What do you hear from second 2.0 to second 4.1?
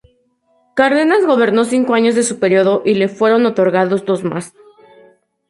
de su periodo y le fueron otorgados